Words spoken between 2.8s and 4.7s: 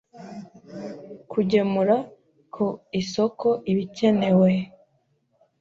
isoko ibikenewe